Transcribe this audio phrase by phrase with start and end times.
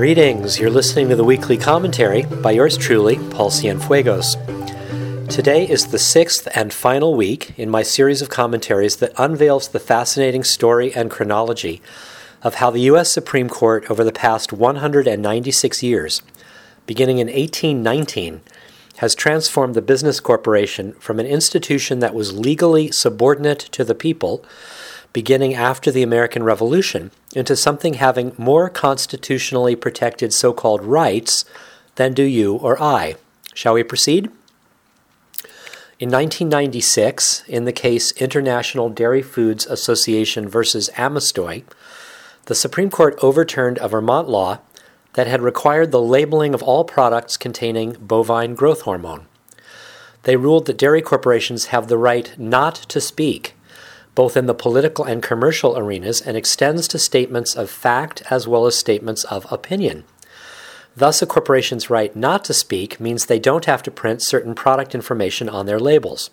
[0.00, 0.58] Greetings.
[0.58, 4.34] You're listening to the weekly commentary by yours truly, Paul Cienfuegos.
[5.28, 9.78] Today is the sixth and final week in my series of commentaries that unveils the
[9.78, 11.82] fascinating story and chronology
[12.42, 13.12] of how the U.S.
[13.12, 16.22] Supreme Court, over the past 196 years,
[16.86, 18.40] beginning in 1819,
[18.96, 24.42] has transformed the business corporation from an institution that was legally subordinate to the people
[25.12, 31.44] beginning after the American Revolution into something having more constitutionally protected so called rights
[31.96, 33.16] than do you or I.
[33.54, 34.30] Shall we proceed?
[35.98, 41.62] In 1996, in the case International Dairy Foods Association versus Amestoy,
[42.46, 44.60] the Supreme Court overturned a Vermont law
[45.12, 49.26] that had required the labeling of all products containing bovine growth hormone.
[50.22, 53.54] They ruled that dairy corporations have the right not to speak
[54.20, 58.66] both in the political and commercial arenas, and extends to statements of fact as well
[58.66, 60.04] as statements of opinion.
[60.94, 64.94] Thus, a corporation's right not to speak means they don't have to print certain product
[64.94, 66.28] information on their labels.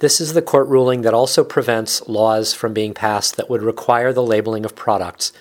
[0.00, 4.12] This is the court ruling that also prevents laws from being passed that would require
[4.12, 5.32] the labeling of products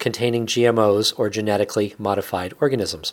[0.00, 3.12] containing GMOs or genetically modified organisms.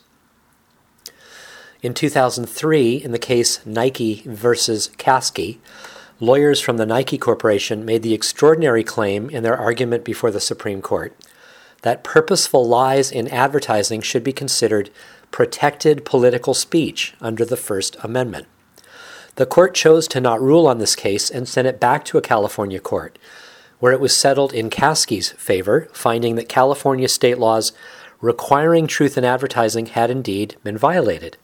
[1.84, 5.60] In 2003, in the case Nike versus Kasky,
[6.22, 10.82] lawyers from the Nike Corporation made the extraordinary claim in their argument before the Supreme
[10.82, 11.16] Court
[11.82, 14.92] that purposeful lies in advertising should be considered
[15.32, 18.46] protected political speech under the First Amendment.
[19.36, 22.22] The court chose to not rule on this case and sent it back to a
[22.22, 23.18] California court,
[23.80, 27.72] where it was settled in Kasky's favor, finding that California state laws
[28.20, 31.38] requiring truth in advertising had indeed been violated.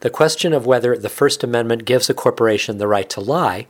[0.00, 3.66] The question of whether the First Amendment gives a corporation the right to lie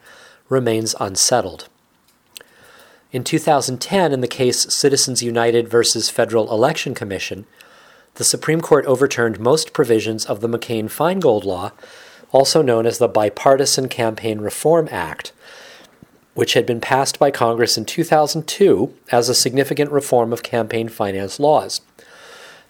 [0.48, 1.68] remains unsettled.
[3.12, 7.46] In 2010, in the case Citizens United versus Federal Election Commission,
[8.16, 11.72] the Supreme Court overturned most provisions of the McCain Feingold Law,
[12.32, 15.32] also known as the Bipartisan Campaign Reform Act,
[16.34, 21.38] which had been passed by Congress in 2002 as a significant reform of campaign finance
[21.38, 21.80] laws.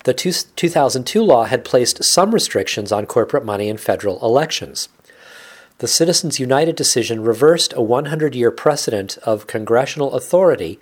[0.04, 4.88] The 2002 law had placed some restrictions on corporate money in federal elections
[5.78, 10.80] the Citizens United decision reversed a 100 year precedent of congressional authority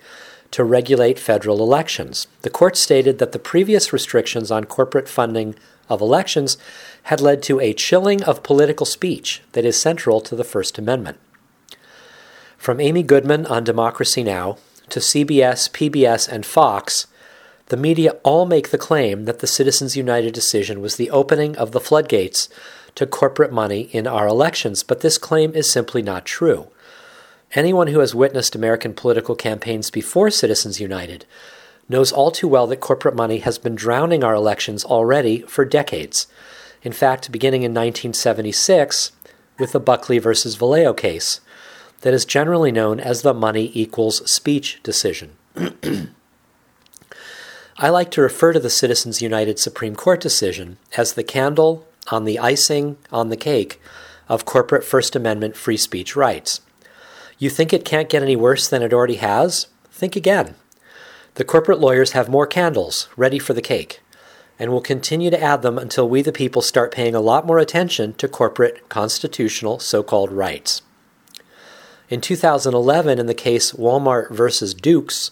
[0.51, 2.27] to regulate federal elections.
[2.43, 5.55] The court stated that the previous restrictions on corporate funding
[5.89, 6.57] of elections
[7.03, 11.17] had led to a chilling of political speech that is central to the First Amendment.
[12.57, 14.57] From Amy Goodman on Democracy Now!
[14.89, 17.07] to CBS, PBS, and Fox,
[17.67, 21.71] the media all make the claim that the Citizens United decision was the opening of
[21.71, 22.47] the floodgates
[22.95, 26.67] to corporate money in our elections, but this claim is simply not true.
[27.53, 31.25] Anyone who has witnessed American political campaigns before Citizens United
[31.87, 36.27] knows all too well that corporate money has been drowning our elections already for decades.
[36.81, 39.11] In fact, beginning in 1976
[39.59, 41.41] with the Buckley versus Valeo case,
[42.01, 45.31] that is generally known as the money equals speech decision.
[47.77, 52.25] I like to refer to the Citizens United Supreme Court decision as the candle on
[52.25, 53.81] the icing on the cake
[54.27, 56.61] of corporate First Amendment free speech rights.
[57.37, 59.67] You think it can't get any worse than it already has?
[59.91, 60.55] Think again.
[61.35, 64.01] The corporate lawyers have more candles ready for the cake,
[64.57, 67.59] and will continue to add them until we, the people, start paying a lot more
[67.59, 70.81] attention to corporate constitutional so called rights.
[72.07, 75.31] In 2011, in the case Walmart versus Dukes,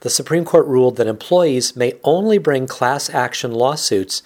[0.00, 4.22] the Supreme Court ruled that employees may only bring class action lawsuits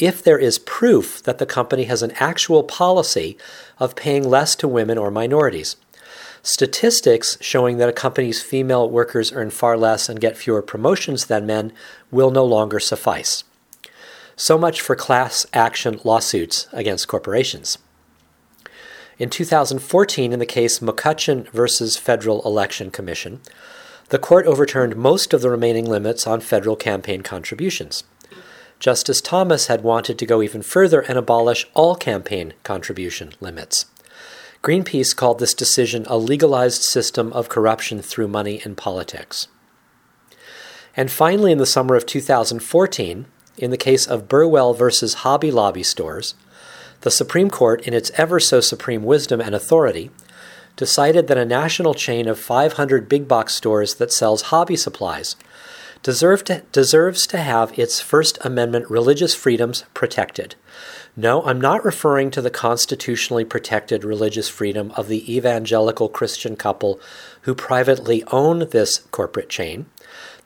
[0.00, 3.36] if there is proof that the company has an actual policy
[3.78, 5.76] of paying less to women or minorities.
[6.42, 11.44] Statistics showing that a company's female workers earn far less and get fewer promotions than
[11.44, 11.70] men
[12.10, 13.44] will no longer suffice.
[14.36, 17.76] So much for class action lawsuits against corporations.
[19.18, 23.42] In 2014, in the case McCutcheon versus Federal Election Commission,
[24.08, 28.02] the court overturned most of the remaining limits on federal campaign contributions.
[28.80, 33.84] Justice Thomas had wanted to go even further and abolish all campaign contribution limits.
[34.62, 39.48] Greenpeace called this decision a legalized system of corruption through money in politics.
[40.96, 43.26] And finally, in the summer of 2014,
[43.58, 46.34] in the case of Burwell versus Hobby Lobby stores,
[47.02, 50.10] the Supreme Court, in its ever so supreme wisdom and authority,
[50.76, 55.36] decided that a national chain of 500 big box stores that sells hobby supplies
[56.02, 60.54] deserve to, deserves to have its First Amendment religious freedoms protected.
[61.16, 67.00] No, I'm not referring to the constitutionally protected religious freedom of the evangelical Christian couple
[67.42, 69.86] who privately own this corporate chain.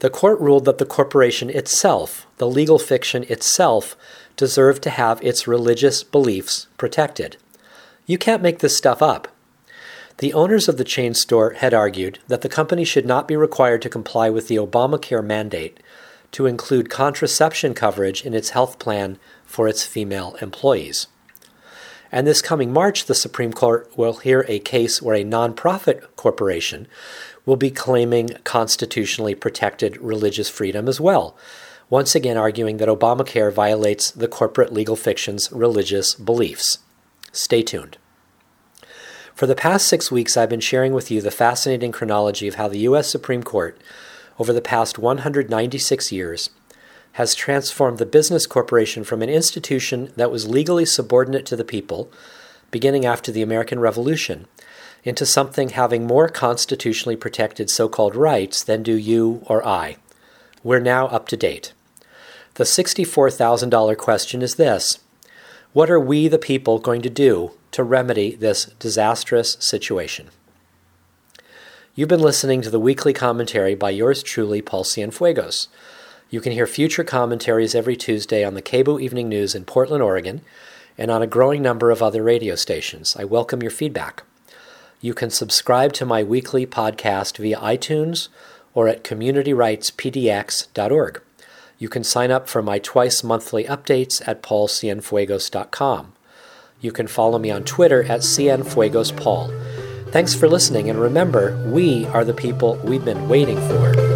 [0.01, 3.97] The court ruled that the corporation itself, the legal fiction itself,
[4.37, 7.37] deserved to have its religious beliefs protected.
[8.07, 9.29] You can't make this stuff up.
[10.19, 13.83] The owners of the chain store had argued that the company should not be required
[13.83, 15.81] to comply with the Obamacare mandate
[16.33, 21.09] to include contraception coverage in its health plan for its female employees.
[22.13, 26.87] And this coming March, the Supreme Court will hear a case where a nonprofit corporation
[27.45, 31.37] will be claiming constitutionally protected religious freedom as well,
[31.91, 36.79] once again arguing that Obamacare violates the corporate legal fiction's religious beliefs.
[37.33, 37.99] Stay tuned.
[39.35, 42.69] For the past six weeks, I've been sharing with you the fascinating chronology of how
[42.69, 43.09] the U.S.
[43.09, 43.77] Supreme Court,
[44.39, 46.51] over the past 196 years,
[47.15, 52.09] has transformed the business corporation from an institution that was legally subordinate to the people,
[52.71, 54.47] beginning after the American Revolution,
[55.03, 59.97] into something having more constitutionally protected so called rights than do you or I.
[60.63, 61.73] We're now up to date.
[62.55, 65.01] The $64,000 question is this
[65.73, 70.31] What are we, the people, going to do to remedy this disastrous situation?
[71.95, 75.69] You've been listening to the weekly commentary by yours truly, Paul Cienfuegos.
[76.31, 80.41] You can hear future commentaries every Tuesday on the KBOO Evening News in Portland, Oregon,
[80.97, 83.17] and on a growing number of other radio stations.
[83.17, 84.23] I welcome your feedback.
[85.01, 88.29] You can subscribe to my weekly podcast via iTunes
[88.73, 91.23] or at communityrightspdx.org.
[91.79, 96.14] You can sign up for my twice monthly updates at paulcienfuegos.com.
[96.85, 100.11] You can follow me on Twitter at cienfuegospaul.
[100.11, 104.14] Thanks for listening, and remember, we are the people we've been waiting for.